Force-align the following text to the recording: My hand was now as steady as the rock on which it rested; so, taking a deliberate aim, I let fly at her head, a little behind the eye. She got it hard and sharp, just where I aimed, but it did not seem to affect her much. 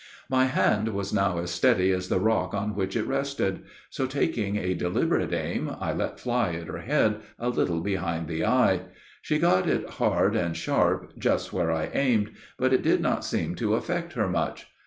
My 0.31 0.45
hand 0.45 0.87
was 0.95 1.13
now 1.13 1.37
as 1.37 1.51
steady 1.51 1.91
as 1.91 2.09
the 2.09 2.19
rock 2.19 2.55
on 2.55 2.73
which 2.73 2.95
it 2.95 3.05
rested; 3.05 3.61
so, 3.91 4.07
taking 4.07 4.57
a 4.57 4.73
deliberate 4.73 5.31
aim, 5.31 5.69
I 5.79 5.93
let 5.93 6.19
fly 6.19 6.53
at 6.55 6.65
her 6.65 6.79
head, 6.79 7.17
a 7.37 7.49
little 7.49 7.81
behind 7.81 8.27
the 8.27 8.43
eye. 8.43 8.79
She 9.21 9.37
got 9.37 9.69
it 9.69 9.87
hard 9.87 10.35
and 10.35 10.57
sharp, 10.57 11.13
just 11.19 11.53
where 11.53 11.71
I 11.71 11.91
aimed, 11.93 12.31
but 12.57 12.73
it 12.73 12.81
did 12.81 12.99
not 12.99 13.23
seem 13.23 13.53
to 13.57 13.75
affect 13.75 14.13
her 14.13 14.27
much. 14.27 14.71